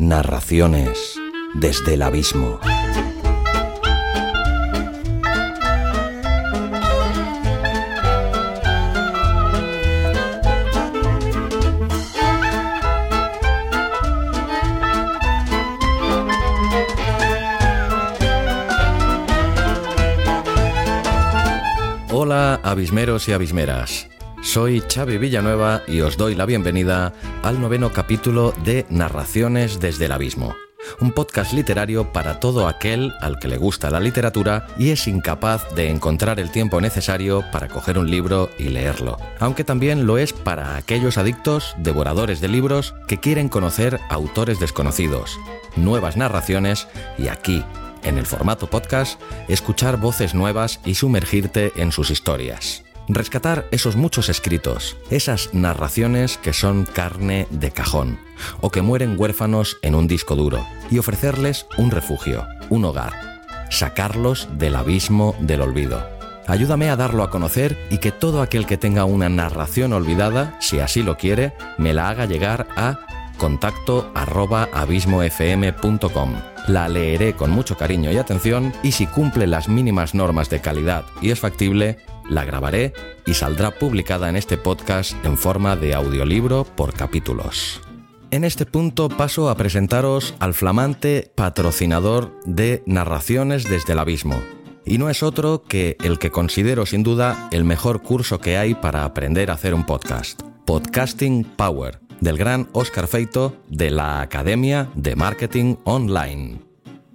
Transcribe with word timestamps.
Narraciones 0.00 1.18
desde 1.54 1.94
el 1.94 2.02
abismo. 2.02 2.60
Hola, 22.12 22.60
abismeros 22.62 23.28
y 23.28 23.32
abismeras. 23.32 24.08
Soy 24.48 24.80
Xavi 24.80 25.18
Villanueva 25.18 25.82
y 25.86 26.00
os 26.00 26.16
doy 26.16 26.34
la 26.34 26.46
bienvenida 26.46 27.12
al 27.42 27.60
noveno 27.60 27.92
capítulo 27.92 28.54
de 28.64 28.86
Narraciones 28.88 29.78
desde 29.78 30.06
el 30.06 30.12
Abismo, 30.12 30.56
un 31.00 31.12
podcast 31.12 31.52
literario 31.52 32.14
para 32.14 32.40
todo 32.40 32.66
aquel 32.66 33.12
al 33.20 33.38
que 33.38 33.46
le 33.46 33.58
gusta 33.58 33.90
la 33.90 34.00
literatura 34.00 34.66
y 34.78 34.88
es 34.88 35.06
incapaz 35.06 35.68
de 35.74 35.90
encontrar 35.90 36.40
el 36.40 36.50
tiempo 36.50 36.80
necesario 36.80 37.44
para 37.52 37.68
coger 37.68 37.98
un 37.98 38.10
libro 38.10 38.48
y 38.58 38.70
leerlo, 38.70 39.18
aunque 39.38 39.64
también 39.64 40.06
lo 40.06 40.16
es 40.16 40.32
para 40.32 40.76
aquellos 40.76 41.18
adictos, 41.18 41.74
devoradores 41.76 42.40
de 42.40 42.48
libros, 42.48 42.94
que 43.06 43.20
quieren 43.20 43.50
conocer 43.50 44.00
autores 44.08 44.58
desconocidos, 44.60 45.38
nuevas 45.76 46.16
narraciones 46.16 46.88
y 47.18 47.28
aquí, 47.28 47.62
en 48.02 48.16
el 48.16 48.24
formato 48.24 48.70
podcast, 48.70 49.20
escuchar 49.46 49.98
voces 49.98 50.34
nuevas 50.34 50.80
y 50.86 50.94
sumergirte 50.94 51.70
en 51.76 51.92
sus 51.92 52.10
historias 52.10 52.87
rescatar 53.08 53.66
esos 53.70 53.96
muchos 53.96 54.28
escritos, 54.28 54.96
esas 55.10 55.54
narraciones 55.54 56.36
que 56.38 56.52
son 56.52 56.84
carne 56.84 57.46
de 57.50 57.70
cajón 57.70 58.18
o 58.60 58.70
que 58.70 58.82
mueren 58.82 59.16
huérfanos 59.18 59.78
en 59.82 59.94
un 59.94 60.06
disco 60.06 60.36
duro 60.36 60.64
y 60.90 60.98
ofrecerles 60.98 61.66
un 61.76 61.90
refugio, 61.90 62.46
un 62.68 62.84
hogar, 62.84 63.12
sacarlos 63.70 64.48
del 64.52 64.76
abismo 64.76 65.34
del 65.40 65.62
olvido. 65.62 66.06
Ayúdame 66.46 66.88
a 66.88 66.96
darlo 66.96 67.22
a 67.22 67.30
conocer 67.30 67.76
y 67.90 67.98
que 67.98 68.10
todo 68.10 68.40
aquel 68.40 68.64
que 68.64 68.78
tenga 68.78 69.04
una 69.04 69.28
narración 69.28 69.92
olvidada, 69.92 70.56
si 70.60 70.78
así 70.78 71.02
lo 71.02 71.18
quiere, 71.18 71.52
me 71.76 71.92
la 71.92 72.08
haga 72.08 72.24
llegar 72.24 72.68
a 72.74 73.00
contacto 73.36 74.10
arroba 74.14 74.68
abismofm.com. 74.72 76.34
La 76.66 76.88
leeré 76.88 77.34
con 77.34 77.50
mucho 77.50 77.76
cariño 77.76 78.10
y 78.12 78.16
atención 78.18 78.74
y 78.82 78.92
si 78.92 79.06
cumple 79.06 79.46
las 79.46 79.68
mínimas 79.68 80.14
normas 80.14 80.50
de 80.50 80.60
calidad 80.60 81.04
y 81.22 81.30
es 81.30 81.40
factible, 81.40 81.98
la 82.28 82.44
grabaré 82.44 82.92
y 83.26 83.34
saldrá 83.34 83.70
publicada 83.70 84.28
en 84.28 84.36
este 84.36 84.56
podcast 84.56 85.14
en 85.24 85.36
forma 85.36 85.76
de 85.76 85.94
audiolibro 85.94 86.64
por 86.64 86.94
capítulos. 86.94 87.80
En 88.30 88.44
este 88.44 88.66
punto 88.66 89.08
paso 89.08 89.48
a 89.48 89.56
presentaros 89.56 90.34
al 90.38 90.52
flamante 90.52 91.32
patrocinador 91.34 92.38
de 92.44 92.82
Narraciones 92.84 93.64
desde 93.64 93.94
el 93.94 93.98
Abismo. 93.98 94.42
Y 94.84 94.98
no 94.98 95.08
es 95.08 95.22
otro 95.22 95.62
que 95.62 95.96
el 96.02 96.18
que 96.18 96.30
considero 96.30 96.84
sin 96.84 97.02
duda 97.02 97.48
el 97.52 97.64
mejor 97.64 98.02
curso 98.02 98.38
que 98.38 98.58
hay 98.58 98.74
para 98.74 99.04
aprender 99.04 99.50
a 99.50 99.54
hacer 99.54 99.72
un 99.72 99.86
podcast. 99.86 100.42
Podcasting 100.66 101.44
Power, 101.44 102.00
del 102.20 102.36
gran 102.36 102.68
Oscar 102.72 103.06
Feito 103.06 103.56
de 103.68 103.90
la 103.90 104.20
Academia 104.20 104.90
de 104.94 105.16
Marketing 105.16 105.76
Online. 105.84 106.60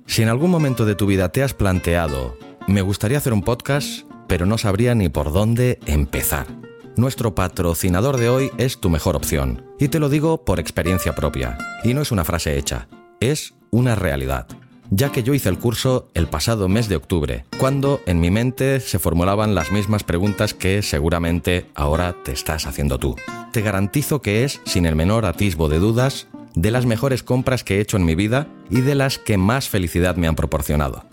Si 0.08 0.23
en 0.23 0.30
algún 0.30 0.50
momento 0.50 0.86
de 0.86 0.95
tu 0.95 1.05
vida 1.05 1.30
te 1.30 1.44
has 1.44 1.53
planteado, 1.53 2.38
me 2.67 2.81
gustaría 2.81 3.17
hacer 3.20 3.33
un 3.33 3.44
podcast, 3.44 4.05
pero 4.27 4.45
no 4.45 4.57
sabría 4.57 4.95
ni 4.95 5.09
por 5.09 5.31
dónde 5.31 5.79
empezar. 5.85 6.47
Nuestro 6.95 7.33
patrocinador 7.35 8.17
de 8.17 8.30
hoy 8.30 8.52
es 8.57 8.80
tu 8.80 8.89
mejor 8.89 9.15
opción, 9.15 9.65
y 9.80 9.88
te 9.88 9.99
lo 9.99 10.09
digo 10.09 10.45
por 10.45 10.59
experiencia 10.59 11.15
propia, 11.15 11.57
y 11.83 11.93
no 11.93 12.02
es 12.02 12.11
una 12.11 12.23
frase 12.23 12.57
hecha, 12.57 12.88
es 13.19 13.53
una 13.71 13.95
realidad 13.95 14.47
ya 14.95 15.11
que 15.11 15.23
yo 15.23 15.33
hice 15.33 15.49
el 15.49 15.57
curso 15.57 16.09
el 16.13 16.27
pasado 16.27 16.69
mes 16.69 16.88
de 16.88 16.95
octubre, 16.95 17.45
cuando 17.57 18.02
en 18.05 18.19
mi 18.19 18.30
mente 18.30 18.80
se 18.80 18.99
formulaban 18.99 19.55
las 19.55 19.71
mismas 19.71 20.03
preguntas 20.03 20.53
que 20.53 20.81
seguramente 20.81 21.65
ahora 21.73 22.15
te 22.23 22.31
estás 22.31 22.67
haciendo 22.67 22.99
tú. 22.99 23.15
Te 23.52 23.61
garantizo 23.61 24.21
que 24.21 24.43
es, 24.43 24.61
sin 24.65 24.86
el 24.86 24.95
menor 24.95 25.25
atisbo 25.25 25.67
de 25.67 25.80
dudas, 25.80 26.27
de 26.53 26.69
las 26.69 26.86
mejores 26.86 27.23
compras 27.23 27.64
que 27.64 27.77
he 27.77 27.81
hecho 27.81 27.98
en 27.98 28.05
mi 28.05 28.14
vida 28.14 28.48
y 28.69 28.81
de 28.81 28.93
las 28.95 29.17
que 29.17 29.37
más 29.37 29.69
felicidad 29.69 30.15
me 30.15 30.27
han 30.27 30.36
proporcionado. 30.36 31.05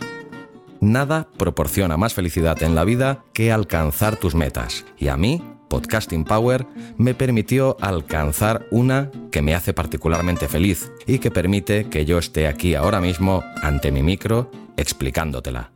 Nada 0.80 1.28
proporciona 1.36 1.98
más 1.98 2.14
felicidad 2.14 2.62
en 2.62 2.74
la 2.74 2.84
vida 2.84 3.22
que 3.34 3.52
alcanzar 3.52 4.16
tus 4.16 4.34
metas. 4.34 4.86
Y 4.96 5.08
a 5.08 5.16
mí, 5.18 5.42
Podcasting 5.68 6.24
Power, 6.24 6.66
me 6.96 7.14
permitió 7.14 7.76
alcanzar 7.80 8.66
una 8.70 9.10
que 9.30 9.42
me 9.42 9.54
hace 9.54 9.74
particularmente 9.74 10.48
feliz 10.48 10.90
y 11.06 11.18
que 11.18 11.30
permite 11.30 11.90
que 11.90 12.06
yo 12.06 12.18
esté 12.18 12.46
aquí 12.46 12.74
ahora 12.74 13.00
mismo 13.00 13.44
ante 13.62 13.92
mi 13.92 14.02
micro 14.02 14.50
explicándotela. 14.78 15.70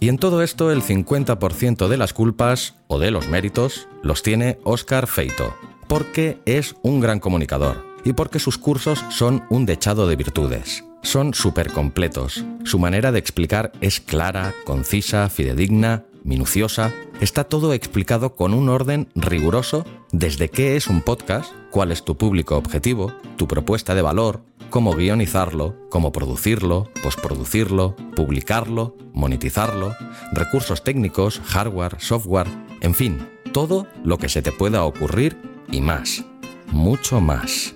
Y 0.00 0.08
en 0.08 0.16
todo 0.16 0.42
esto 0.42 0.72
el 0.72 0.82
50% 0.82 1.86
de 1.86 1.96
las 1.98 2.14
culpas 2.14 2.76
o 2.88 2.98
de 2.98 3.10
los 3.10 3.28
méritos 3.28 3.86
los 4.02 4.22
tiene 4.22 4.58
Oscar 4.64 5.06
Feito, 5.06 5.54
porque 5.88 6.40
es 6.46 6.74
un 6.82 7.00
gran 7.00 7.20
comunicador 7.20 7.91
y 8.04 8.12
porque 8.12 8.38
sus 8.38 8.58
cursos 8.58 9.04
son 9.10 9.44
un 9.50 9.66
dechado 9.66 10.06
de 10.06 10.16
virtudes. 10.16 10.84
Son 11.02 11.34
súper 11.34 11.72
completos. 11.72 12.44
Su 12.64 12.78
manera 12.78 13.12
de 13.12 13.18
explicar 13.18 13.72
es 13.80 14.00
clara, 14.00 14.54
concisa, 14.64 15.28
fidedigna, 15.28 16.04
minuciosa. 16.24 16.92
Está 17.20 17.44
todo 17.44 17.72
explicado 17.72 18.34
con 18.34 18.54
un 18.54 18.68
orden 18.68 19.08
riguroso 19.14 19.84
desde 20.12 20.48
qué 20.48 20.76
es 20.76 20.86
un 20.86 21.02
podcast, 21.02 21.52
cuál 21.70 21.92
es 21.92 22.04
tu 22.04 22.16
público 22.16 22.56
objetivo, 22.56 23.12
tu 23.36 23.48
propuesta 23.48 23.94
de 23.94 24.02
valor, 24.02 24.42
cómo 24.70 24.94
guionizarlo, 24.94 25.76
cómo 25.90 26.12
producirlo, 26.12 26.88
posproducirlo, 27.02 27.96
publicarlo, 28.16 28.96
monetizarlo, 29.12 29.94
recursos 30.32 30.84
técnicos, 30.84 31.40
hardware, 31.44 31.96
software, 31.98 32.48
en 32.80 32.94
fin, 32.94 33.28
todo 33.52 33.86
lo 34.04 34.18
que 34.18 34.28
se 34.28 34.42
te 34.42 34.52
pueda 34.52 34.84
ocurrir 34.84 35.36
y 35.70 35.80
más, 35.80 36.24
mucho 36.70 37.20
más. 37.20 37.74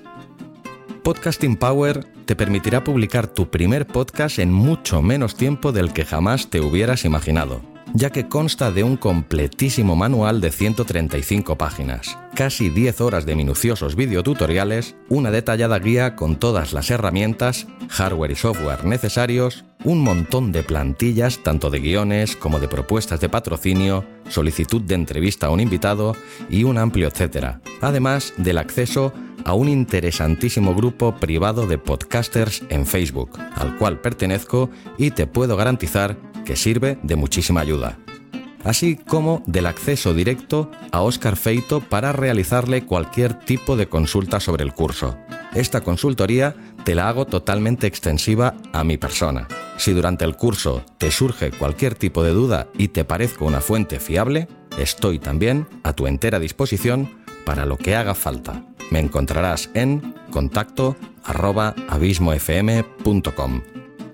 Podcasting 1.06 1.54
Power 1.54 2.04
te 2.24 2.34
permitirá 2.34 2.82
publicar 2.82 3.28
tu 3.28 3.48
primer 3.48 3.86
podcast 3.86 4.40
en 4.40 4.52
mucho 4.52 5.02
menos 5.02 5.36
tiempo 5.36 5.70
del 5.70 5.92
que 5.92 6.04
jamás 6.04 6.50
te 6.50 6.60
hubieras 6.60 7.04
imaginado, 7.04 7.62
ya 7.94 8.10
que 8.10 8.26
consta 8.26 8.72
de 8.72 8.82
un 8.82 8.96
completísimo 8.96 9.94
manual 9.94 10.40
de 10.40 10.50
135 10.50 11.56
páginas, 11.56 12.18
casi 12.34 12.70
10 12.70 13.00
horas 13.02 13.24
de 13.24 13.36
minuciosos 13.36 13.94
videotutoriales, 13.94 14.96
una 15.08 15.30
detallada 15.30 15.78
guía 15.78 16.16
con 16.16 16.40
todas 16.40 16.72
las 16.72 16.90
herramientas, 16.90 17.68
hardware 17.88 18.32
y 18.32 18.34
software 18.34 18.84
necesarios, 18.84 19.64
un 19.84 20.00
montón 20.00 20.50
de 20.50 20.64
plantillas 20.64 21.38
tanto 21.44 21.70
de 21.70 21.78
guiones 21.78 22.34
como 22.34 22.58
de 22.58 22.66
propuestas 22.66 23.20
de 23.20 23.28
patrocinio, 23.28 24.04
solicitud 24.28 24.82
de 24.82 24.96
entrevista 24.96 25.46
a 25.46 25.50
un 25.50 25.60
invitado 25.60 26.16
y 26.50 26.64
un 26.64 26.78
amplio 26.78 27.06
etcétera, 27.06 27.60
además 27.80 28.34
del 28.38 28.58
acceso 28.58 29.12
a 29.14 29.25
un 29.54 29.68
interesantísimo 29.68 30.74
grupo 30.74 31.16
privado 31.16 31.66
de 31.66 31.78
podcasters 31.78 32.62
en 32.68 32.86
Facebook, 32.86 33.38
al 33.54 33.76
cual 33.76 34.00
pertenezco 34.00 34.70
y 34.98 35.10
te 35.12 35.26
puedo 35.26 35.56
garantizar 35.56 36.16
que 36.44 36.56
sirve 36.56 36.98
de 37.02 37.16
muchísima 37.16 37.60
ayuda. 37.60 37.98
Así 38.64 38.96
como 38.96 39.42
del 39.46 39.66
acceso 39.66 40.12
directo 40.12 40.70
a 40.90 41.02
Oscar 41.02 41.36
Feito 41.36 41.80
para 41.80 42.12
realizarle 42.12 42.84
cualquier 42.84 43.38
tipo 43.38 43.76
de 43.76 43.88
consulta 43.88 44.40
sobre 44.40 44.64
el 44.64 44.72
curso. 44.72 45.16
Esta 45.54 45.82
consultoría 45.82 46.56
te 46.84 46.96
la 46.96 47.08
hago 47.08 47.26
totalmente 47.26 47.86
extensiva 47.86 48.54
a 48.72 48.82
mi 48.82 48.96
persona. 48.96 49.46
Si 49.76 49.92
durante 49.92 50.24
el 50.24 50.36
curso 50.36 50.84
te 50.98 51.10
surge 51.10 51.50
cualquier 51.52 51.94
tipo 51.94 52.24
de 52.24 52.30
duda 52.30 52.66
y 52.76 52.88
te 52.88 53.04
parezco 53.04 53.44
una 53.44 53.60
fuente 53.60 54.00
fiable, 54.00 54.48
estoy 54.78 55.18
también 55.18 55.68
a 55.84 55.92
tu 55.92 56.06
entera 56.06 56.40
disposición 56.40 57.08
para 57.44 57.66
lo 57.66 57.76
que 57.76 57.94
haga 57.94 58.14
falta. 58.14 58.64
Me 58.90 59.00
encontrarás 59.00 59.70
en 59.74 60.14
contacto 60.30 60.96
arroba 61.24 61.74
abismofm.com. 61.88 63.62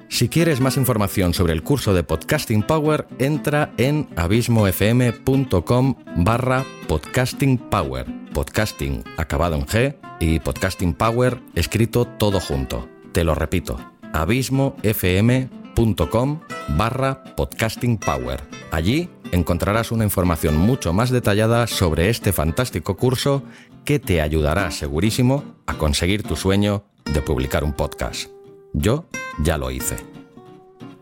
Si 0.08 0.28
quieres 0.28 0.60
más 0.60 0.76
información 0.76 1.32
sobre 1.32 1.54
el 1.54 1.62
curso 1.62 1.94
de 1.94 2.04
Podcasting 2.04 2.62
Power, 2.62 3.08
entra 3.18 3.72
en 3.78 4.06
abismofm.com 4.16 5.94
barra 6.16 6.66
podcasting 6.86 7.56
power. 7.56 8.04
Podcasting 8.34 9.02
acabado 9.16 9.56
en 9.56 9.64
G 9.64 9.96
y 10.20 10.38
Podcasting 10.40 10.92
Power 10.92 11.40
escrito 11.54 12.04
todo 12.04 12.40
junto. 12.40 12.86
Te 13.12 13.24
lo 13.24 13.34
repito, 13.34 13.78
abismofm.com 14.12 16.40
barra 16.76 17.24
podcasting 17.34 17.96
power. 17.96 18.42
Allí 18.70 19.08
encontrarás 19.32 19.92
una 19.92 20.04
información 20.04 20.58
mucho 20.58 20.92
más 20.92 21.08
detallada 21.10 21.66
sobre 21.66 22.10
este 22.10 22.34
fantástico 22.34 22.98
curso 22.98 23.42
que 23.84 23.98
te 23.98 24.20
ayudará 24.20 24.70
segurísimo 24.70 25.44
a 25.66 25.74
conseguir 25.74 26.22
tu 26.22 26.36
sueño 26.36 26.84
de 27.12 27.22
publicar 27.22 27.64
un 27.64 27.72
podcast. 27.72 28.30
Yo 28.72 29.06
ya 29.42 29.58
lo 29.58 29.70
hice. 29.70 29.96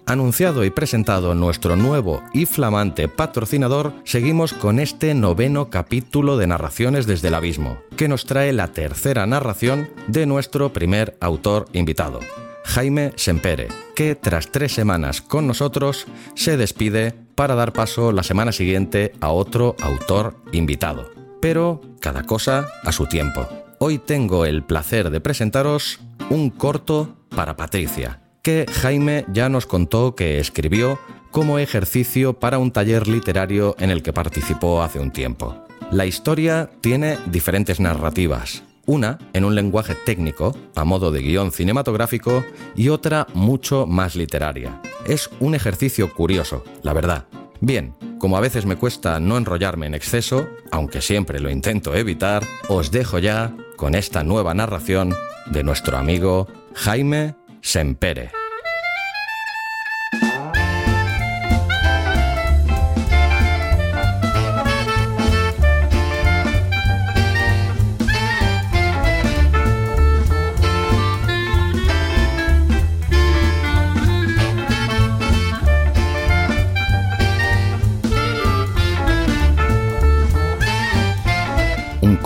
anunciado 0.06 0.64
y 0.64 0.70
presentado 0.70 1.36
nuestro 1.36 1.76
nuevo 1.76 2.20
y 2.34 2.44
flamante 2.44 3.06
patrocinador, 3.06 3.92
seguimos 4.02 4.52
con 4.52 4.80
este 4.80 5.14
noveno 5.14 5.70
capítulo 5.70 6.36
de 6.36 6.48
Narraciones 6.48 7.06
desde 7.06 7.28
el 7.28 7.34
Abismo, 7.34 7.78
que 7.96 8.08
nos 8.08 8.24
trae 8.24 8.52
la 8.52 8.68
tercera 8.72 9.24
narración 9.26 9.88
de 10.08 10.26
nuestro 10.26 10.72
primer 10.72 11.16
autor 11.20 11.68
invitado, 11.74 12.18
Jaime 12.64 13.12
Sempere, 13.14 13.68
que 13.94 14.16
tras 14.16 14.50
tres 14.50 14.72
semanas 14.72 15.20
con 15.20 15.46
nosotros 15.46 16.08
se 16.34 16.56
despide 16.56 17.14
para 17.36 17.54
dar 17.54 17.72
paso 17.72 18.10
la 18.10 18.24
semana 18.24 18.50
siguiente 18.50 19.12
a 19.20 19.30
otro 19.30 19.76
autor 19.80 20.34
invitado. 20.50 21.19
Pero 21.40 21.80
cada 22.00 22.24
cosa 22.24 22.68
a 22.84 22.92
su 22.92 23.06
tiempo. 23.06 23.48
Hoy 23.78 23.98
tengo 23.98 24.44
el 24.44 24.62
placer 24.62 25.10
de 25.10 25.20
presentaros 25.20 26.00
un 26.28 26.50
corto 26.50 27.16
para 27.30 27.56
Patricia 27.56 28.20
que 28.42 28.66
Jaime 28.70 29.24
ya 29.32 29.48
nos 29.48 29.66
contó 29.66 30.14
que 30.14 30.38
escribió 30.38 30.98
como 31.30 31.58
ejercicio 31.58 32.32
para 32.34 32.58
un 32.58 32.72
taller 32.72 33.06
literario 33.06 33.76
en 33.78 33.90
el 33.90 34.02
que 34.02 34.12
participó 34.12 34.82
hace 34.82 34.98
un 34.98 35.10
tiempo. 35.10 35.64
La 35.90 36.06
historia 36.06 36.70
tiene 36.80 37.18
diferentes 37.26 37.80
narrativas, 37.80 38.62
una 38.86 39.18
en 39.32 39.44
un 39.44 39.54
lenguaje 39.54 39.94
técnico, 39.94 40.56
a 40.74 40.84
modo 40.84 41.12
de 41.12 41.20
guion 41.20 41.52
cinematográfico, 41.52 42.44
y 42.74 42.88
otra 42.88 43.26
mucho 43.34 43.86
más 43.86 44.16
literaria. 44.16 44.80
Es 45.06 45.30
un 45.40 45.54
ejercicio 45.54 46.12
curioso, 46.14 46.64
la 46.82 46.92
verdad. 46.92 47.26
Bien, 47.60 47.94
como 48.18 48.36
a 48.36 48.40
veces 48.40 48.64
me 48.64 48.76
cuesta 48.76 49.20
no 49.20 49.36
enrollarme 49.36 49.86
en 49.86 49.94
exceso, 49.94 50.48
aunque 50.70 51.02
siempre 51.02 51.40
lo 51.40 51.50
intento 51.50 51.94
evitar, 51.94 52.42
os 52.68 52.90
dejo 52.90 53.18
ya 53.18 53.54
con 53.76 53.94
esta 53.94 54.24
nueva 54.24 54.54
narración 54.54 55.14
de 55.46 55.62
nuestro 55.62 55.98
amigo 55.98 56.48
Jaime 56.74 57.34
Sempere. 57.60 58.39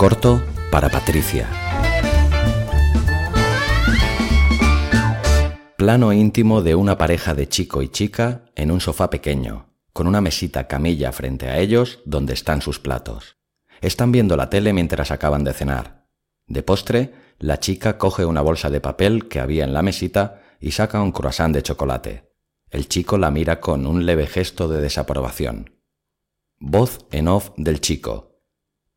Corto 0.05 0.43
para 0.71 0.91
Patricia. 0.91 1.49
Plano 5.79 6.13
íntimo 6.13 6.61
de 6.61 6.75
una 6.75 6.99
pareja 6.99 7.33
de 7.33 7.49
chico 7.49 7.81
y 7.81 7.89
chica 7.89 8.45
en 8.55 8.71
un 8.71 8.83
sofá 8.83 9.09
pequeño, 9.09 9.71
con 9.95 10.07
una 10.07 10.21
mesita 10.21 10.67
camilla 10.67 11.11
frente 11.11 11.49
a 11.49 11.59
ellos 11.59 12.01
donde 12.05 12.35
están 12.35 12.61
sus 12.61 12.79
platos. 12.79 13.39
Están 13.81 14.13
viendo 14.13 14.37
la 14.37 14.51
tele 14.51 14.75
mientras 14.75 15.11
acaban 15.11 15.43
de 15.43 15.55
cenar. 15.55 16.07
De 16.47 16.63
postre, 16.63 17.15
la 17.39 17.59
chica 17.59 17.97
coge 17.97 18.27
una 18.27 18.43
bolsa 18.43 18.69
de 18.69 18.83
papel 18.83 19.27
que 19.27 19.41
había 19.41 19.65
en 19.65 19.73
la 19.73 19.81
mesita 19.81 20.43
y 20.61 20.73
saca 20.73 21.01
un 21.01 21.13
croissant 21.13 21.55
de 21.55 21.63
chocolate. 21.63 22.31
El 22.69 22.89
chico 22.89 23.17
la 23.17 23.31
mira 23.31 23.59
con 23.59 23.87
un 23.87 24.05
leve 24.05 24.27
gesto 24.27 24.69
de 24.69 24.83
desaprobación. 24.83 25.81
Voz 26.59 27.07
en 27.11 27.27
off 27.27 27.53
del 27.57 27.81
chico. 27.81 28.34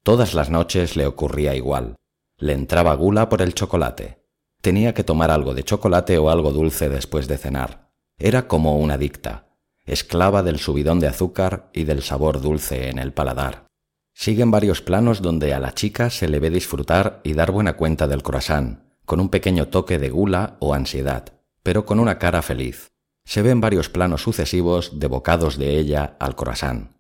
Todas 0.07 0.33
las 0.33 0.49
noches 0.49 0.95
le 0.95 1.05
ocurría 1.05 1.53
igual. 1.53 1.97
Le 2.37 2.53
entraba 2.53 2.95
gula 2.95 3.27
por 3.27 3.41
el 3.41 3.53
chocolate. 3.53 4.23
Tenía 4.61 4.93
que 4.93 5.03
tomar 5.03 5.31
algo 5.31 5.53
de 5.53 5.65
chocolate 5.65 6.17
o 6.17 6.29
algo 6.29 6.53
dulce 6.53 6.87
después 6.87 7.27
de 7.27 7.37
cenar. 7.37 7.91
Era 8.17 8.47
como 8.47 8.77
una 8.77 8.93
adicta, 8.93 9.49
esclava 9.83 10.43
del 10.43 10.59
subidón 10.59 11.01
de 11.01 11.07
azúcar 11.07 11.69
y 11.73 11.83
del 11.83 12.03
sabor 12.03 12.39
dulce 12.39 12.87
en 12.87 12.99
el 12.99 13.11
paladar. 13.11 13.67
Siguen 14.13 14.49
varios 14.49 14.81
planos 14.81 15.21
donde 15.21 15.53
a 15.53 15.59
la 15.59 15.73
chica 15.73 16.09
se 16.09 16.29
le 16.29 16.39
ve 16.39 16.51
disfrutar 16.51 17.19
y 17.25 17.33
dar 17.33 17.51
buena 17.51 17.75
cuenta 17.75 18.07
del 18.07 18.23
croissant, 18.23 18.79
con 19.03 19.19
un 19.19 19.27
pequeño 19.27 19.67
toque 19.67 19.99
de 19.99 20.09
gula 20.09 20.55
o 20.61 20.73
ansiedad, 20.73 21.33
pero 21.63 21.85
con 21.85 21.99
una 21.99 22.17
cara 22.17 22.41
feliz. 22.41 22.93
Se 23.25 23.41
ven 23.41 23.59
varios 23.59 23.89
planos 23.89 24.21
sucesivos 24.21 25.01
de 25.01 25.07
bocados 25.07 25.57
de 25.57 25.77
ella 25.77 26.15
al 26.17 26.37
croissant. 26.37 26.93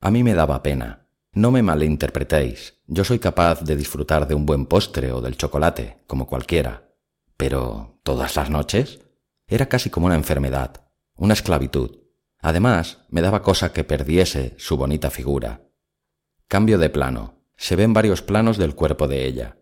A 0.00 0.12
mí 0.12 0.22
me 0.22 0.34
daba 0.34 0.62
pena. 0.62 0.99
No 1.32 1.52
me 1.52 1.62
malinterpretéis, 1.62 2.80
yo 2.86 3.04
soy 3.04 3.20
capaz 3.20 3.62
de 3.62 3.76
disfrutar 3.76 4.26
de 4.26 4.34
un 4.34 4.46
buen 4.46 4.66
postre 4.66 5.12
o 5.12 5.20
del 5.20 5.36
chocolate, 5.36 6.02
como 6.08 6.26
cualquiera. 6.26 6.90
Pero, 7.36 8.00
¿todas 8.02 8.34
las 8.34 8.50
noches? 8.50 9.00
Era 9.46 9.66
casi 9.68 9.90
como 9.90 10.06
una 10.06 10.16
enfermedad, 10.16 10.88
una 11.14 11.34
esclavitud. 11.34 11.98
Además, 12.40 13.06
me 13.10 13.20
daba 13.20 13.42
cosa 13.42 13.72
que 13.72 13.84
perdiese 13.84 14.54
su 14.58 14.76
bonita 14.76 15.10
figura. 15.10 15.68
Cambio 16.48 16.78
de 16.78 16.90
plano. 16.90 17.44
Se 17.56 17.76
ven 17.76 17.92
varios 17.92 18.22
planos 18.22 18.58
del 18.58 18.74
cuerpo 18.74 19.06
de 19.06 19.26
ella. 19.26 19.58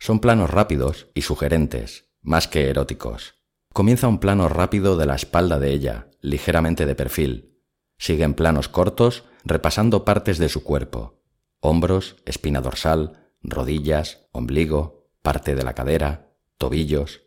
Son 0.00 0.18
planos 0.18 0.50
rápidos 0.50 1.08
y 1.14 1.22
sugerentes, 1.22 2.08
más 2.20 2.48
que 2.48 2.68
eróticos. 2.68 3.34
Comienza 3.72 4.08
un 4.08 4.18
plano 4.18 4.48
rápido 4.48 4.96
de 4.96 5.06
la 5.06 5.14
espalda 5.14 5.60
de 5.60 5.70
ella, 5.72 6.08
ligeramente 6.20 6.84
de 6.84 6.96
perfil. 6.96 7.60
Siguen 7.96 8.34
planos 8.34 8.68
cortos 8.68 9.24
repasando 9.44 10.04
partes 10.04 10.38
de 10.38 10.48
su 10.48 10.62
cuerpo 10.62 11.22
hombros, 11.62 12.16
espina 12.26 12.60
dorsal, 12.60 13.30
rodillas, 13.42 14.26
ombligo, 14.32 15.08
parte 15.22 15.54
de 15.54 15.62
la 15.62 15.74
cadera, 15.74 16.34
tobillos. 16.58 17.22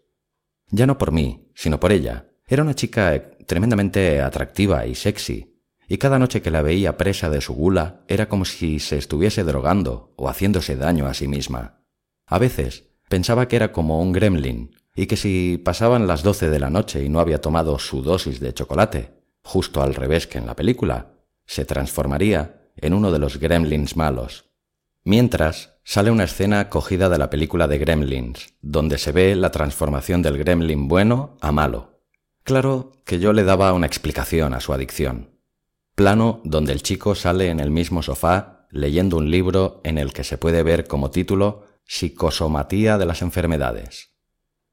Ya 0.70 0.86
no 0.86 0.98
por 0.98 1.12
mí, 1.12 1.52
sino 1.56 1.80
por 1.80 1.92
ella. 1.92 2.30
Era 2.46 2.62
una 2.62 2.76
chica 2.76 3.32
tremendamente 3.48 4.22
atractiva 4.22 4.86
y 4.86 4.96
sexy, 4.96 5.62
y 5.88 5.98
cada 5.98 6.20
noche 6.20 6.42
que 6.42 6.52
la 6.52 6.62
veía 6.62 6.98
presa 6.98 7.30
de 7.30 7.42
su 7.42 7.54
gula 7.54 8.04
era 8.08 8.28
como 8.28 8.44
si 8.44 8.80
se 8.80 8.98
estuviese 8.98 9.44
drogando 9.44 10.14
o 10.18 10.28
haciéndose 10.28 10.76
daño 10.76 11.08
a 11.08 11.14
sí 11.14 11.28
misma. 11.28 11.86
A 12.28 12.38
veces 12.38 12.90
pensaba 13.08 13.48
que 13.48 13.56
era 13.56 13.72
como 13.72 14.02
un 14.02 14.12
gremlin, 14.12 14.76
y 14.96 15.08
que 15.08 15.16
si 15.16 15.62
pasaban 15.64 16.08
las 16.08 16.24
doce 16.24 16.50
de 16.50 16.60
la 16.60 16.70
noche 16.70 17.04
y 17.04 17.10
no 17.10 17.20
había 17.20 17.40
tomado 17.40 17.80
su 17.80 18.02
dosis 18.02 18.40
de 18.40 18.54
chocolate, 18.54 19.22
justo 19.44 19.82
al 19.82 19.96
revés 19.96 20.28
que 20.28 20.40
en 20.40 20.46
la 20.46 20.56
película, 20.56 21.15
se 21.46 21.66
transformaría 21.66 22.70
en 22.78 22.94
uno 22.94 23.12
de 23.12 23.20
los 23.20 23.40
gremlins 23.40 23.96
malos. 23.96 24.46
Mientras, 25.04 25.78
sale 25.84 26.10
una 26.10 26.24
escena 26.24 26.70
cogida 26.70 27.10
de 27.10 27.20
la 27.20 27.30
película 27.30 27.68
de 27.68 27.78
Gremlins, 27.78 28.56
donde 28.62 28.98
se 28.98 29.12
ve 29.12 29.36
la 29.36 29.52
transformación 29.52 30.24
del 30.24 30.40
gremlin 30.40 30.88
bueno 30.88 31.38
a 31.42 31.52
malo. 31.52 32.02
Claro 32.44 32.92
que 33.06 33.20
yo 33.20 33.32
le 33.32 33.44
daba 33.44 33.72
una 33.74 33.86
explicación 33.86 34.56
a 34.56 34.60
su 34.60 34.74
adicción. 34.74 35.30
Plano 35.94 36.42
donde 36.44 36.74
el 36.74 36.82
chico 36.82 37.14
sale 37.14 37.50
en 37.50 37.60
el 37.60 37.70
mismo 37.70 38.02
sofá 38.02 38.68
leyendo 38.72 39.18
un 39.18 39.32
libro 39.32 39.80
en 39.84 39.98
el 39.98 40.12
que 40.12 40.24
se 40.24 40.38
puede 40.38 40.64
ver 40.64 40.88
como 40.88 41.12
título 41.12 41.66
Psicosomatía 41.86 42.98
de 42.98 43.06
las 43.06 43.22
enfermedades. 43.22 44.16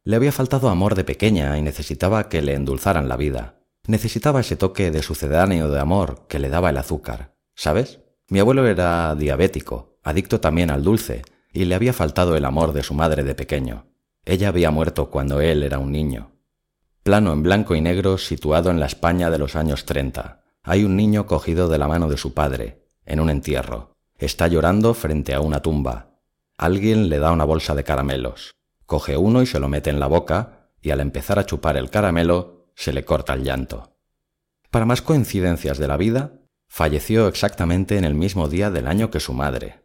Le 0.02 0.16
había 0.16 0.32
faltado 0.32 0.70
amor 0.70 0.94
de 0.94 1.04
pequeña 1.04 1.56
y 1.58 1.62
necesitaba 1.62 2.28
que 2.28 2.42
le 2.42 2.54
endulzaran 2.54 3.08
la 3.08 3.16
vida. 3.16 3.61
Necesitaba 3.86 4.40
ese 4.40 4.56
toque 4.56 4.90
de 4.90 5.02
sucedáneo 5.02 5.68
de 5.68 5.80
amor 5.80 6.26
que 6.28 6.38
le 6.38 6.48
daba 6.48 6.70
el 6.70 6.76
azúcar. 6.76 7.34
¿Sabes? 7.54 8.00
Mi 8.28 8.38
abuelo 8.38 8.66
era 8.66 9.14
diabético, 9.14 9.98
adicto 10.02 10.40
también 10.40 10.70
al 10.70 10.84
dulce, 10.84 11.22
y 11.52 11.64
le 11.64 11.74
había 11.74 11.92
faltado 11.92 12.36
el 12.36 12.44
amor 12.44 12.72
de 12.72 12.82
su 12.82 12.94
madre 12.94 13.24
de 13.24 13.34
pequeño. 13.34 13.86
Ella 14.24 14.48
había 14.48 14.70
muerto 14.70 15.10
cuando 15.10 15.40
él 15.40 15.64
era 15.64 15.78
un 15.78 15.90
niño. 15.90 16.30
Plano 17.02 17.32
en 17.32 17.42
blanco 17.42 17.74
y 17.74 17.80
negro 17.80 18.18
situado 18.18 18.70
en 18.70 18.78
la 18.78 18.86
España 18.86 19.30
de 19.30 19.38
los 19.38 19.56
años 19.56 19.84
treinta. 19.84 20.44
Hay 20.62 20.84
un 20.84 20.96
niño 20.96 21.26
cogido 21.26 21.68
de 21.68 21.78
la 21.78 21.88
mano 21.88 22.08
de 22.08 22.16
su 22.16 22.32
padre, 22.32 22.86
en 23.04 23.18
un 23.18 23.28
entierro. 23.28 23.96
Está 24.16 24.46
llorando 24.46 24.94
frente 24.94 25.34
a 25.34 25.40
una 25.40 25.60
tumba. 25.60 26.20
Alguien 26.56 27.08
le 27.08 27.18
da 27.18 27.32
una 27.32 27.44
bolsa 27.44 27.74
de 27.74 27.82
caramelos. 27.82 28.54
Coge 28.86 29.16
uno 29.16 29.42
y 29.42 29.46
se 29.46 29.58
lo 29.58 29.68
mete 29.68 29.90
en 29.90 29.98
la 29.98 30.06
boca, 30.06 30.70
y 30.80 30.90
al 30.90 31.00
empezar 31.00 31.40
a 31.40 31.46
chupar 31.46 31.76
el 31.76 31.90
caramelo, 31.90 32.61
se 32.74 32.92
le 32.92 33.04
corta 33.04 33.34
el 33.34 33.44
llanto. 33.44 33.96
Para 34.70 34.86
más 34.86 35.02
coincidencias 35.02 35.78
de 35.78 35.88
la 35.88 35.96
vida, 35.96 36.40
falleció 36.66 37.28
exactamente 37.28 37.98
en 37.98 38.04
el 38.04 38.14
mismo 38.14 38.48
día 38.48 38.70
del 38.70 38.86
año 38.86 39.10
que 39.10 39.20
su 39.20 39.34
madre. 39.34 39.82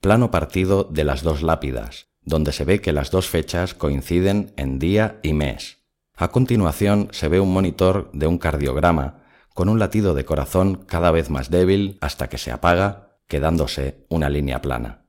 Plano 0.00 0.30
partido 0.30 0.84
de 0.84 1.04
las 1.04 1.22
dos 1.22 1.42
lápidas, 1.42 2.08
donde 2.22 2.52
se 2.52 2.64
ve 2.64 2.80
que 2.80 2.92
las 2.92 3.10
dos 3.10 3.28
fechas 3.28 3.74
coinciden 3.74 4.52
en 4.56 4.78
día 4.78 5.20
y 5.22 5.32
mes. 5.32 5.78
A 6.16 6.28
continuación 6.28 7.08
se 7.12 7.28
ve 7.28 7.40
un 7.40 7.52
monitor 7.52 8.10
de 8.12 8.26
un 8.26 8.38
cardiograma 8.38 9.22
con 9.54 9.68
un 9.68 9.78
latido 9.78 10.14
de 10.14 10.24
corazón 10.24 10.84
cada 10.86 11.10
vez 11.10 11.30
más 11.30 11.50
débil 11.50 11.96
hasta 12.00 12.28
que 12.28 12.36
se 12.36 12.50
apaga, 12.50 13.18
quedándose 13.26 14.04
una 14.08 14.28
línea 14.28 14.60
plana. 14.60 15.06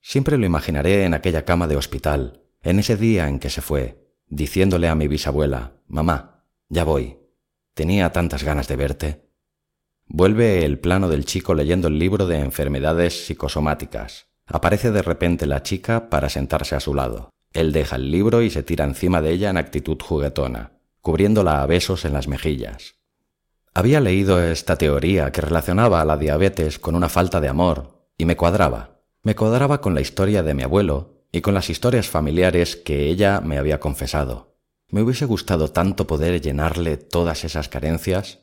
Siempre 0.00 0.38
lo 0.38 0.46
imaginaré 0.46 1.04
en 1.04 1.14
aquella 1.14 1.44
cama 1.44 1.66
de 1.66 1.76
hospital, 1.76 2.42
en 2.62 2.78
ese 2.78 2.96
día 2.96 3.28
en 3.28 3.38
que 3.38 3.50
se 3.50 3.60
fue, 3.60 4.12
diciéndole 4.26 4.88
a 4.88 4.94
mi 4.94 5.08
bisabuela, 5.08 5.74
Mamá, 5.88 6.35
ya 6.68 6.84
voy. 6.84 7.18
Tenía 7.74 8.10
tantas 8.12 8.42
ganas 8.42 8.68
de 8.68 8.76
verte. 8.76 9.30
Vuelve 10.06 10.64
el 10.64 10.78
plano 10.78 11.08
del 11.08 11.24
chico 11.24 11.54
leyendo 11.54 11.88
el 11.88 11.98
libro 11.98 12.26
de 12.26 12.38
enfermedades 12.38 13.26
psicosomáticas. 13.26 14.28
Aparece 14.46 14.92
de 14.92 15.02
repente 15.02 15.46
la 15.46 15.62
chica 15.62 16.08
para 16.08 16.28
sentarse 16.28 16.74
a 16.74 16.80
su 16.80 16.94
lado. 16.94 17.30
Él 17.52 17.72
deja 17.72 17.96
el 17.96 18.10
libro 18.10 18.42
y 18.42 18.50
se 18.50 18.62
tira 18.62 18.84
encima 18.84 19.20
de 19.20 19.32
ella 19.32 19.50
en 19.50 19.56
actitud 19.56 19.98
juguetona. 20.00 20.72
cubriéndola 21.00 21.62
a 21.62 21.66
besos 21.66 22.04
en 22.04 22.12
las 22.12 22.26
mejillas. 22.26 22.96
Había 23.72 24.00
leído 24.00 24.42
esta 24.42 24.76
teoría 24.76 25.30
que 25.30 25.40
relacionaba 25.40 26.00
a 26.00 26.04
la 26.04 26.16
diabetes 26.16 26.80
con 26.80 26.96
una 26.96 27.08
falta 27.08 27.40
de 27.40 27.46
amor, 27.46 28.08
y 28.18 28.24
me 28.24 28.36
cuadraba. 28.36 29.02
Me 29.22 29.36
cuadraba 29.36 29.80
con 29.80 29.94
la 29.94 30.00
historia 30.00 30.42
de 30.42 30.54
mi 30.54 30.64
abuelo 30.64 31.26
y 31.30 31.42
con 31.42 31.54
las 31.54 31.70
historias 31.70 32.08
familiares 32.08 32.74
que 32.74 33.06
ella 33.08 33.40
me 33.40 33.58
había 33.58 33.78
confesado. 33.78 34.55
Me 34.88 35.02
hubiese 35.02 35.24
gustado 35.24 35.72
tanto 35.72 36.06
poder 36.06 36.40
llenarle 36.40 36.96
todas 36.96 37.44
esas 37.44 37.68
carencias. 37.68 38.40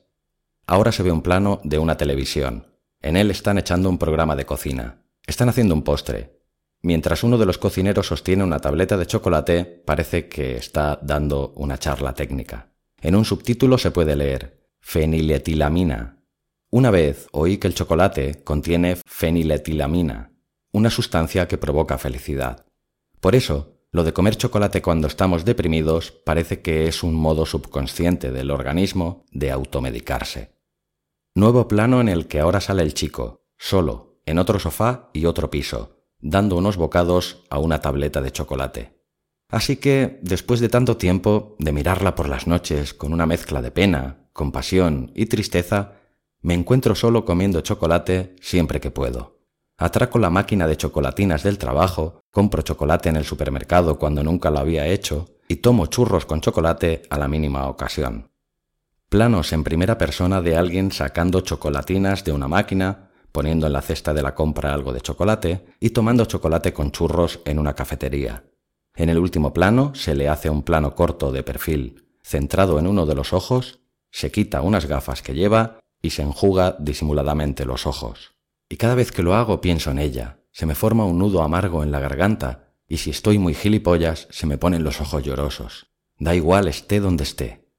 Ahora 0.67 0.91
se 0.91 1.03
ve 1.03 1.11
un 1.11 1.21
plano 1.21 1.61
de 1.63 1.79
una 1.79 1.97
televisión. 1.97 2.67
En 3.01 3.17
él 3.17 3.31
están 3.31 3.57
echando 3.57 3.89
un 3.89 3.97
programa 3.97 4.35
de 4.35 4.45
cocina. 4.45 5.03
Están 5.25 5.49
haciendo 5.49 5.73
un 5.73 5.83
postre. 5.83 6.41
Mientras 6.81 7.23
uno 7.23 7.37
de 7.37 7.45
los 7.45 7.57
cocineros 7.57 8.07
sostiene 8.07 8.43
una 8.43 8.59
tableta 8.59 8.97
de 8.97 9.07
chocolate, 9.07 9.63
parece 9.63 10.27
que 10.27 10.57
está 10.57 10.99
dando 11.01 11.53
una 11.55 11.77
charla 11.77 12.13
técnica. 12.13 12.73
En 13.01 13.15
un 13.15 13.23
subtítulo 13.23 13.77
se 13.77 13.91
puede 13.91 14.17
leer 14.17 14.67
feniletilamina. 14.81 16.17
Una 16.69 16.91
vez 16.91 17.27
oí 17.31 17.57
que 17.57 17.67
el 17.67 17.75
chocolate 17.75 18.43
contiene 18.43 18.97
feniletilamina, 19.05 20.33
una 20.73 20.89
sustancia 20.89 21.47
que 21.47 21.57
provoca 21.57 21.97
felicidad. 21.97 22.65
Por 23.21 23.35
eso, 23.35 23.72
lo 23.93 24.03
de 24.03 24.11
comer 24.11 24.35
chocolate 24.35 24.81
cuando 24.81 25.07
estamos 25.07 25.45
deprimidos 25.45 26.11
parece 26.11 26.63
que 26.63 26.87
es 26.87 27.03
un 27.03 27.13
modo 27.13 27.45
subconsciente 27.45 28.31
del 28.31 28.49
organismo 28.49 29.23
de 29.31 29.51
automedicarse. 29.51 30.57
Nuevo 31.35 31.67
plano 31.67 32.01
en 32.01 32.09
el 32.09 32.27
que 32.27 32.39
ahora 32.39 32.59
sale 32.59 32.81
el 32.81 32.95
chico, 32.95 33.45
solo, 33.55 34.19
en 34.25 34.39
otro 34.39 34.57
sofá 34.57 35.11
y 35.13 35.25
otro 35.25 35.51
piso, 35.51 36.07
dando 36.19 36.57
unos 36.57 36.75
bocados 36.75 37.43
a 37.51 37.59
una 37.59 37.81
tableta 37.81 38.19
de 38.21 38.31
chocolate. 38.31 38.99
Así 39.47 39.77
que, 39.77 40.19
después 40.23 40.59
de 40.59 40.69
tanto 40.69 40.97
tiempo 40.97 41.55
de 41.59 41.71
mirarla 41.71 42.15
por 42.15 42.27
las 42.27 42.47
noches 42.47 42.95
con 42.95 43.13
una 43.13 43.27
mezcla 43.27 43.61
de 43.61 43.69
pena, 43.69 44.27
compasión 44.33 45.11
y 45.13 45.27
tristeza, 45.27 45.99
me 46.41 46.55
encuentro 46.55 46.95
solo 46.95 47.25
comiendo 47.25 47.61
chocolate 47.61 48.35
siempre 48.41 48.81
que 48.81 48.89
puedo. 48.89 49.42
Atraco 49.77 50.19
la 50.19 50.29
máquina 50.29 50.67
de 50.67 50.77
chocolatinas 50.77 51.43
del 51.43 51.57
trabajo, 51.57 52.21
compro 52.31 52.61
chocolate 52.61 53.09
en 53.09 53.15
el 53.15 53.25
supermercado 53.25 53.97
cuando 53.97 54.23
nunca 54.23 54.51
lo 54.51 54.59
había 54.59 54.87
hecho 54.87 55.29
y 55.47 55.57
tomo 55.57 55.87
churros 55.87 56.25
con 56.25 56.41
chocolate 56.41 57.03
a 57.09 57.17
la 57.17 57.27
mínima 57.27 57.67
ocasión. 57.67 58.31
Planos 59.09 59.53
en 59.53 59.63
primera 59.63 59.97
persona 59.97 60.41
de 60.41 60.55
alguien 60.55 60.91
sacando 60.91 61.41
chocolatinas 61.41 62.23
de 62.23 62.31
una 62.31 62.47
máquina 62.47 63.09
poniendo 63.33 63.67
en 63.67 63.73
la 63.73 63.81
cesta 63.81 64.13
de 64.13 64.21
la 64.21 64.35
compra 64.35 64.73
algo 64.73 64.93
de 64.93 65.01
chocolate 65.01 65.65
y 65.79 65.89
tomando 65.89 66.25
chocolate 66.25 66.71
con 66.71 66.91
churros 66.91 67.41
en 67.45 67.59
una 67.59 67.73
cafetería. 67.73 68.45
En 68.95 69.09
el 69.09 69.17
último 69.17 69.53
plano 69.53 69.93
se 69.95 70.15
le 70.15 70.29
hace 70.29 70.51
un 70.51 70.61
plano 70.61 70.93
corto 70.93 71.31
de 71.31 71.41
perfil, 71.41 72.07
centrado 72.21 72.77
en 72.77 72.85
uno 72.85 73.07
de 73.07 73.15
los 73.15 73.33
ojos, 73.33 73.79
se 74.11 74.31
quita 74.31 74.61
unas 74.61 74.85
gafas 74.85 75.23
que 75.23 75.33
lleva 75.33 75.79
y 75.99 76.11
se 76.11 76.21
enjuga 76.21 76.77
disimuladamente 76.79 77.65
los 77.65 77.87
ojos. 77.87 78.32
Y 78.73 78.77
cada 78.77 78.95
vez 78.95 79.11
que 79.11 79.21
lo 79.21 79.35
hago 79.35 79.61
pienso 79.61 79.91
en 79.91 79.99
ella, 79.99 80.39
se 80.51 80.65
me 80.65 80.73
forma 80.73 81.05
un 81.05 81.19
nudo 81.19 81.43
amargo 81.43 81.83
en 81.83 81.91
la 81.91 81.99
garganta 81.99 82.73
y 82.87 82.97
si 82.97 83.11
estoy 83.11 83.37
muy 83.37 83.53
gilipollas 83.53 84.27
se 84.31 84.47
me 84.47 84.57
ponen 84.57 84.83
los 84.83 84.99
ojos 84.99 85.21
llorosos. 85.21 85.91
Da 86.17 86.33
igual 86.33 86.67
esté 86.67 86.99
donde 86.99 87.23
esté. 87.23 87.69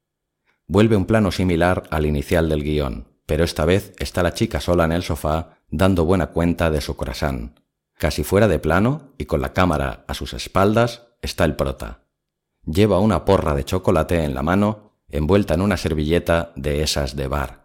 Vuelve 0.69 0.95
un 0.95 1.07
plano 1.07 1.33
similar 1.33 1.83
al 1.91 2.07
inicial 2.07 2.49
del 2.49 2.63
guion, 2.63 3.09
pero 3.27 3.43
esta 3.43 3.65
vez 3.65 3.93
está 3.99 4.23
la 4.23 4.35
chica 4.35 4.61
sola 4.61 4.85
en 4.85 4.93
el 4.93 5.03
sofá 5.03 5.59
dando 5.69 6.05
buena 6.05 6.29
cuenta 6.29 6.71
de 6.71 6.81
su 6.81 6.95
corazón. 6.95 7.59
Casi 7.99 8.23
fuera 8.23 8.47
de 8.47 8.61
plano 8.61 9.15
y 9.19 9.25
con 9.25 9.41
la 9.41 9.53
cámara 9.53 10.05
a 10.07 10.15
sus 10.15 10.33
espaldas 10.33 11.09
está 11.23 11.45
el 11.45 11.57
prota. 11.57 12.05
Lleva 12.65 13.01
una 13.01 13.25
porra 13.25 13.57
de 13.57 13.65
chocolate 13.65 14.23
en 14.23 14.33
la 14.33 14.45
mano, 14.45 14.93
envuelta 15.09 15.55
en 15.55 15.63
una 15.63 15.77
servilleta 15.77 16.53
de 16.55 16.85
esas 16.85 17.17
de 17.17 17.27
bar. 17.27 17.64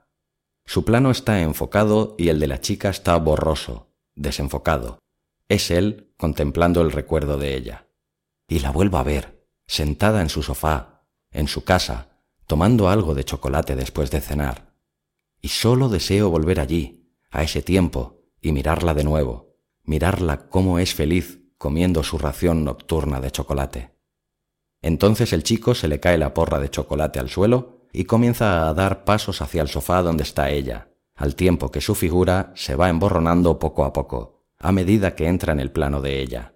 Su 0.69 0.85
plano 0.85 1.09
está 1.09 1.41
enfocado 1.41 2.13
y 2.19 2.29
el 2.29 2.39
de 2.39 2.45
la 2.45 2.61
chica 2.61 2.89
está 2.89 3.17
borroso, 3.17 3.89
desenfocado. 4.13 4.99
Es 5.47 5.71
él 5.71 6.13
contemplando 6.15 6.81
el 6.81 6.91
recuerdo 6.91 7.39
de 7.39 7.55
ella. 7.55 7.87
Y 8.47 8.59
la 8.59 8.69
vuelvo 8.69 8.99
a 8.99 9.03
ver, 9.03 9.47
sentada 9.65 10.21
en 10.21 10.29
su 10.29 10.43
sofá, 10.43 11.07
en 11.31 11.47
su 11.47 11.63
casa, 11.63 12.19
tomando 12.45 12.87
algo 12.87 13.15
de 13.15 13.23
chocolate 13.23 13.75
después 13.75 14.11
de 14.11 14.21
cenar 14.21 14.75
y 15.41 15.47
solo 15.47 15.89
deseo 15.89 16.29
volver 16.29 16.59
allí, 16.59 17.15
a 17.31 17.41
ese 17.41 17.63
tiempo, 17.63 18.21
y 18.39 18.51
mirarla 18.51 18.93
de 18.93 19.03
nuevo, 19.03 19.55
mirarla 19.85 20.49
cómo 20.49 20.77
es 20.77 20.93
feliz 20.93 21.39
comiendo 21.57 22.03
su 22.03 22.19
ración 22.19 22.63
nocturna 22.63 23.19
de 23.19 23.31
chocolate. 23.31 23.95
Entonces 24.83 25.33
el 25.33 25.41
chico 25.41 25.73
se 25.73 25.87
le 25.87 25.99
cae 25.99 26.19
la 26.19 26.35
porra 26.35 26.59
de 26.59 26.69
chocolate 26.69 27.17
al 27.17 27.31
suelo 27.31 27.78
y 27.91 28.05
comienza 28.05 28.67
a 28.67 28.73
dar 28.73 29.03
pasos 29.03 29.41
hacia 29.41 29.61
el 29.61 29.67
sofá 29.67 30.01
donde 30.01 30.23
está 30.23 30.49
ella, 30.49 30.89
al 31.15 31.35
tiempo 31.35 31.71
que 31.71 31.81
su 31.81 31.95
figura 31.95 32.51
se 32.55 32.75
va 32.75 32.89
emborronando 32.89 33.59
poco 33.59 33.83
a 33.83 33.93
poco, 33.93 34.45
a 34.57 34.71
medida 34.71 35.15
que 35.15 35.27
entra 35.27 35.53
en 35.53 35.59
el 35.59 35.71
plano 35.71 36.01
de 36.01 36.19
ella. 36.19 36.55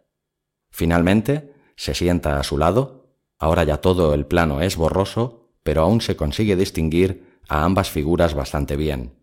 Finalmente, 0.70 1.54
se 1.75 1.94
sienta 1.94 2.40
a 2.40 2.44
su 2.44 2.58
lado, 2.58 3.16
ahora 3.38 3.63
ya 3.63 3.78
todo 3.78 4.13
el 4.13 4.25
plano 4.25 4.62
es 4.62 4.78
borroso, 4.78 5.52
pero 5.63 5.82
aún 5.82 6.02
se 6.02 6.16
consigue 6.16 6.56
distinguir 6.56 7.40
a 7.48 7.63
ambas 7.63 7.90
figuras 7.90 8.34
bastante 8.34 8.75
bien. 8.75 9.16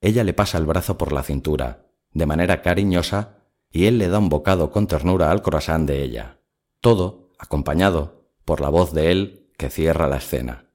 Ella 0.00 0.24
le 0.24 0.34
pasa 0.34 0.58
el 0.58 0.66
brazo 0.66 0.98
por 0.98 1.12
la 1.12 1.22
cintura, 1.22 1.86
de 2.12 2.26
manera 2.26 2.62
cariñosa, 2.62 3.38
y 3.70 3.86
él 3.86 3.98
le 3.98 4.08
da 4.08 4.18
un 4.18 4.28
bocado 4.28 4.70
con 4.70 4.86
ternura 4.86 5.30
al 5.30 5.42
croissant 5.42 5.86
de 5.86 6.02
ella. 6.02 6.38
Todo 6.80 7.30
acompañado 7.38 8.30
por 8.44 8.60
la 8.60 8.68
voz 8.68 8.92
de 8.92 9.10
él 9.10 9.50
que 9.56 9.70
cierra 9.70 10.08
la 10.08 10.16
escena. 10.16 10.67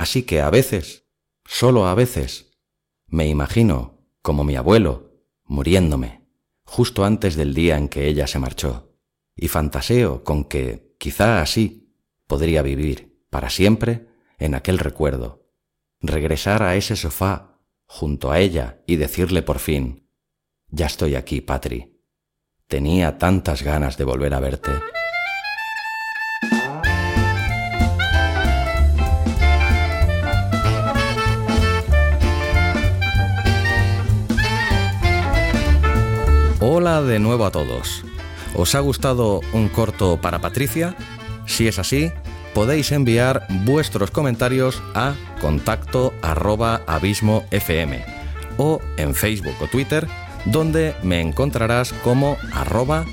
Así 0.00 0.22
que 0.22 0.40
a 0.40 0.48
veces, 0.48 1.04
solo 1.44 1.86
a 1.86 1.94
veces, 1.94 2.52
me 3.06 3.26
imagino, 3.28 4.08
como 4.22 4.44
mi 4.44 4.56
abuelo, 4.56 5.12
muriéndome, 5.44 6.26
justo 6.64 7.04
antes 7.04 7.36
del 7.36 7.52
día 7.52 7.76
en 7.76 7.90
que 7.90 8.06
ella 8.06 8.26
se 8.26 8.38
marchó, 8.38 8.96
y 9.36 9.48
fantaseo 9.48 10.24
con 10.24 10.44
que, 10.44 10.94
quizá 10.96 11.42
así, 11.42 11.92
podría 12.26 12.62
vivir, 12.62 13.26
para 13.28 13.50
siempre, 13.50 14.08
en 14.38 14.54
aquel 14.54 14.78
recuerdo, 14.78 15.52
regresar 16.00 16.62
a 16.62 16.76
ese 16.76 16.96
sofá 16.96 17.60
junto 17.84 18.32
a 18.32 18.40
ella 18.40 18.82
y 18.86 18.96
decirle 18.96 19.42
por 19.42 19.58
fin, 19.58 20.08
ya 20.68 20.86
estoy 20.86 21.14
aquí, 21.14 21.42
Patri. 21.42 22.00
Tenía 22.68 23.18
tantas 23.18 23.62
ganas 23.62 23.98
de 23.98 24.04
volver 24.04 24.32
a 24.32 24.40
verte. 24.40 24.70
De 36.90 37.20
nuevo 37.20 37.46
a 37.46 37.52
todos. 37.52 38.02
¿Os 38.56 38.74
ha 38.74 38.80
gustado 38.80 39.42
un 39.52 39.68
corto 39.68 40.20
para 40.20 40.40
Patricia? 40.40 40.96
Si 41.46 41.68
es 41.68 41.78
así, 41.78 42.10
podéis 42.52 42.90
enviar 42.90 43.46
vuestros 43.64 44.10
comentarios 44.10 44.82
a 44.96 45.14
contacto 45.40 46.12
arroba 46.20 46.82
abismo 46.88 47.44
fm 47.52 48.04
o 48.56 48.80
en 48.96 49.14
Facebook 49.14 49.54
o 49.62 49.68
Twitter 49.68 50.08
donde 50.46 50.96
me 51.04 51.20
encontrarás 51.20 51.92
como 51.92 52.36
arroba. 52.52 53.04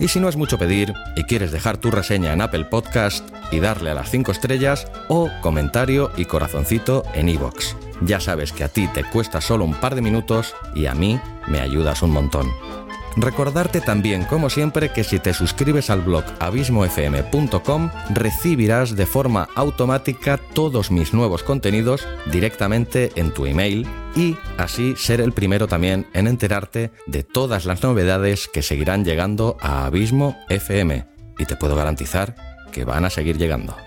Y 0.00 0.08
si 0.08 0.20
no 0.20 0.28
es 0.28 0.36
mucho 0.36 0.58
pedir 0.58 0.92
y 1.14 1.22
quieres 1.24 1.52
dejar 1.52 1.76
tu 1.78 1.92
reseña 1.92 2.32
en 2.32 2.40
Apple 2.40 2.64
Podcast 2.64 3.24
y 3.52 3.60
darle 3.60 3.90
a 3.90 3.94
las 3.94 4.10
5 4.10 4.32
estrellas 4.32 4.88
o 5.06 5.30
comentario 5.42 6.10
y 6.16 6.24
corazoncito 6.24 7.04
en 7.14 7.28
iVoox. 7.28 7.85
Ya 8.02 8.20
sabes 8.20 8.52
que 8.52 8.64
a 8.64 8.68
ti 8.68 8.88
te 8.88 9.04
cuesta 9.04 9.40
solo 9.40 9.64
un 9.64 9.74
par 9.74 9.94
de 9.94 10.02
minutos 10.02 10.54
y 10.74 10.86
a 10.86 10.94
mí 10.94 11.20
me 11.46 11.60
ayudas 11.60 12.02
un 12.02 12.10
montón. 12.10 12.48
Recordarte 13.16 13.80
también, 13.80 14.24
como 14.24 14.50
siempre, 14.50 14.92
que 14.92 15.02
si 15.02 15.18
te 15.18 15.32
suscribes 15.32 15.88
al 15.88 16.02
blog 16.02 16.24
abismofm.com 16.38 17.90
recibirás 18.10 18.94
de 18.94 19.06
forma 19.06 19.48
automática 19.54 20.36
todos 20.36 20.90
mis 20.90 21.14
nuevos 21.14 21.42
contenidos 21.42 22.06
directamente 22.30 23.12
en 23.16 23.32
tu 23.32 23.46
email 23.46 23.86
y 24.14 24.36
así 24.58 24.94
ser 24.96 25.22
el 25.22 25.32
primero 25.32 25.66
también 25.66 26.06
en 26.12 26.26
enterarte 26.26 26.90
de 27.06 27.22
todas 27.22 27.64
las 27.64 27.82
novedades 27.82 28.48
que 28.48 28.62
seguirán 28.62 29.04
llegando 29.04 29.56
a 29.62 29.86
Abismo 29.86 30.36
FM. 30.50 31.06
Y 31.38 31.46
te 31.46 31.56
puedo 31.56 31.74
garantizar 31.74 32.36
que 32.70 32.84
van 32.84 33.06
a 33.06 33.10
seguir 33.10 33.38
llegando. 33.38 33.85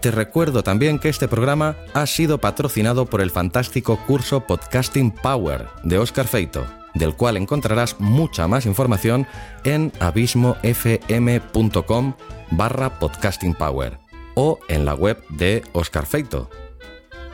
Te 0.00 0.10
recuerdo 0.10 0.62
también 0.62 0.98
que 0.98 1.08
este 1.08 1.28
programa 1.28 1.76
ha 1.94 2.06
sido 2.06 2.38
patrocinado 2.38 3.06
por 3.06 3.20
el 3.20 3.30
fantástico 3.30 3.98
curso 4.06 4.46
Podcasting 4.46 5.10
Power 5.10 5.66
de 5.82 5.98
Oscar 5.98 6.26
Feito 6.26 6.66
del 6.96 7.14
cual 7.14 7.36
encontrarás 7.36 8.00
mucha 8.00 8.48
más 8.48 8.66
información 8.66 9.28
en 9.64 9.92
abismofm.com 10.00 12.14
barra 12.50 12.98
podcasting 12.98 13.54
power 13.54 14.00
o 14.34 14.58
en 14.68 14.84
la 14.84 14.94
web 14.94 15.22
de 15.30 15.62
Oscar 15.72 16.06
Feito. 16.06 16.50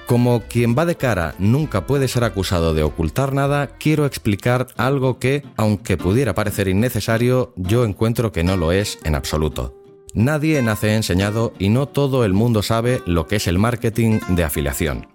Como 0.06 0.42
quien 0.42 0.76
va 0.76 0.84
de 0.84 0.96
cara 0.96 1.34
nunca 1.38 1.86
puede 1.86 2.08
ser 2.08 2.24
acusado 2.24 2.74
de 2.74 2.82
ocultar 2.82 3.32
nada, 3.32 3.68
quiero 3.78 4.04
explicar 4.04 4.66
algo 4.76 5.18
que, 5.18 5.42
aunque 5.56 5.96
pudiera 5.96 6.34
parecer 6.34 6.68
innecesario, 6.68 7.54
yo 7.56 7.84
encuentro 7.84 8.32
que 8.32 8.44
no 8.44 8.56
lo 8.56 8.72
es 8.72 8.98
en 9.04 9.14
absoluto. 9.14 9.81
Nadie 10.14 10.60
nace 10.60 10.94
enseñado 10.94 11.54
y 11.58 11.70
no 11.70 11.88
todo 11.88 12.26
el 12.26 12.34
mundo 12.34 12.62
sabe 12.62 13.00
lo 13.06 13.26
que 13.26 13.36
es 13.36 13.46
el 13.46 13.58
marketing 13.58 14.20
de 14.28 14.44
afiliación. 14.44 15.06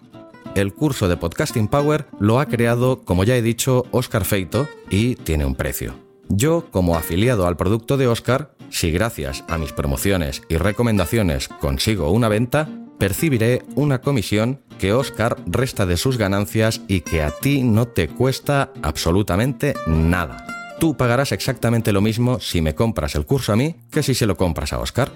El 0.56 0.74
curso 0.74 1.08
de 1.08 1.18
Podcasting 1.18 1.68
Power 1.68 2.08
lo 2.20 2.40
ha 2.40 2.48
creado, 2.48 3.04
como 3.04 3.24
ya 3.24 3.36
he 3.36 3.44
dicho, 3.44 3.86
Oscar 3.92 4.26
Feito 4.26 4.68
y 4.90 5.16
tiene 5.16 5.46
un 5.46 5.54
precio. 5.54 5.94
Yo, 6.30 6.66
como 6.72 6.96
afiliado 6.96 7.46
al 7.46 7.58
producto 7.58 7.96
de 7.96 8.08
Oscar, 8.08 8.56
si 8.70 8.92
gracias 8.92 9.44
a 9.48 9.60
mis 9.60 9.72
promociones 9.72 10.42
y 10.50 10.58
recomendaciones 10.58 11.48
consigo 11.48 12.10
una 12.10 12.28
venta, 12.28 12.68
percibiré 12.98 13.62
una 13.76 14.02
comisión 14.02 14.62
que 14.80 14.94
Oscar 14.94 15.38
resta 15.46 15.86
de 15.86 15.98
sus 15.98 16.18
ganancias 16.18 16.82
y 16.88 17.02
que 17.02 17.22
a 17.22 17.30
ti 17.30 17.62
no 17.62 17.88
te 17.88 18.08
cuesta 18.08 18.72
absolutamente 18.82 19.76
nada. 19.86 20.57
Tú 20.80 20.96
pagarás 20.96 21.32
exactamente 21.32 21.92
lo 21.92 22.02
mismo 22.02 22.40
si 22.40 22.62
me 22.62 22.76
compras 22.76 23.16
el 23.16 23.26
curso 23.26 23.52
a 23.52 23.56
mí 23.56 23.76
que 23.92 24.04
si 24.04 24.14
se 24.14 24.28
lo 24.28 24.38
compras 24.38 24.74
a 24.74 24.80
Oscar. 24.80 25.12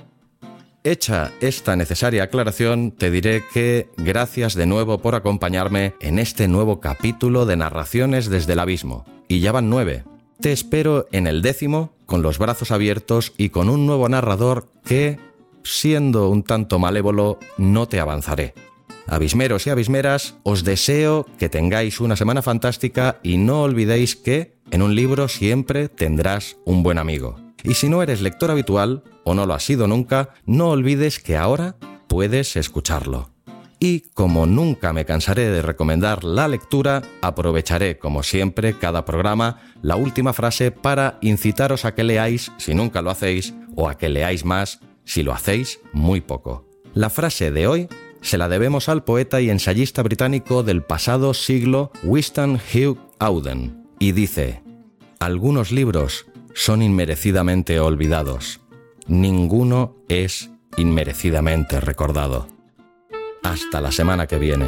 Hecha 0.83 1.31
esta 1.39 1.75
necesaria 1.75 2.23
aclaración, 2.23 2.89
te 2.89 3.11
diré 3.11 3.43
que 3.53 3.87
gracias 3.97 4.55
de 4.55 4.65
nuevo 4.65 4.97
por 4.97 5.13
acompañarme 5.13 5.93
en 6.01 6.17
este 6.17 6.47
nuevo 6.47 6.79
capítulo 6.79 7.45
de 7.45 7.57
Narraciones 7.57 8.27
desde 8.27 8.53
el 8.53 8.59
Abismo. 8.59 9.05
Y 9.27 9.41
ya 9.41 9.51
van 9.51 9.69
nueve. 9.69 10.03
Te 10.39 10.51
espero 10.51 11.05
en 11.11 11.27
el 11.27 11.43
décimo, 11.43 11.93
con 12.07 12.23
los 12.23 12.39
brazos 12.39 12.71
abiertos 12.71 13.31
y 13.37 13.49
con 13.49 13.69
un 13.69 13.85
nuevo 13.85 14.09
narrador 14.09 14.71
que, 14.83 15.19
siendo 15.63 16.29
un 16.29 16.41
tanto 16.41 16.79
malévolo, 16.79 17.37
no 17.59 17.87
te 17.87 17.99
avanzaré. 17.99 18.55
Abismeros 19.05 19.67
y 19.67 19.69
abismeras, 19.69 20.35
os 20.41 20.63
deseo 20.63 21.27
que 21.37 21.49
tengáis 21.49 21.99
una 21.99 22.15
semana 22.15 22.41
fantástica 22.41 23.19
y 23.21 23.37
no 23.37 23.61
olvidéis 23.61 24.15
que 24.15 24.60
en 24.71 24.81
un 24.81 24.95
libro 24.95 25.27
siempre 25.27 25.89
tendrás 25.89 26.57
un 26.65 26.81
buen 26.81 26.97
amigo. 26.97 27.35
Y 27.63 27.75
si 27.75 27.89
no 27.89 28.01
eres 28.01 28.21
lector 28.21 28.49
habitual, 28.49 29.03
o 29.23 29.33
no 29.33 29.45
lo 29.45 29.53
has 29.53 29.63
sido 29.63 29.87
nunca, 29.87 30.29
no 30.45 30.69
olvides 30.69 31.19
que 31.19 31.37
ahora 31.37 31.75
puedes 32.07 32.55
escucharlo. 32.55 33.29
Y 33.79 34.01
como 34.13 34.45
nunca 34.45 34.93
me 34.93 35.05
cansaré 35.05 35.49
de 35.49 35.61
recomendar 35.61 36.23
la 36.23 36.47
lectura, 36.47 37.01
aprovecharé, 37.21 37.97
como 37.97 38.21
siempre, 38.21 38.77
cada 38.77 39.05
programa, 39.05 39.59
la 39.81 39.95
última 39.95 40.33
frase 40.33 40.71
para 40.71 41.17
incitaros 41.21 41.83
a 41.85 41.95
que 41.95 42.03
leáis 42.03 42.51
si 42.57 42.75
nunca 42.75 43.01
lo 43.01 43.09
hacéis, 43.09 43.53
o 43.75 43.89
a 43.89 43.97
que 43.97 44.09
leáis 44.09 44.45
más 44.45 44.79
si 45.03 45.23
lo 45.23 45.33
hacéis 45.33 45.79
muy 45.93 46.21
poco. 46.21 46.69
La 46.93 47.09
frase 47.09 47.51
de 47.51 47.67
hoy 47.67 47.87
se 48.21 48.37
la 48.37 48.49
debemos 48.49 48.87
al 48.87 49.03
poeta 49.03 49.41
y 49.41 49.49
ensayista 49.49 50.03
británico 50.03 50.61
del 50.61 50.83
pasado 50.83 51.33
siglo 51.33 51.91
Winston 52.03 52.59
Hugh 52.73 52.99
Auden, 53.17 53.80
y 54.01 54.13
dice, 54.13 54.63
algunos 55.19 55.71
libros 55.71 56.25
son 56.55 56.81
inmerecidamente 56.81 57.79
olvidados, 57.79 58.59
ninguno 59.05 59.95
es 60.09 60.49
inmerecidamente 60.75 61.79
recordado. 61.79 62.47
Hasta 63.43 63.79
la 63.79 63.91
semana 63.91 64.25
que 64.25 64.39
viene. 64.39 64.65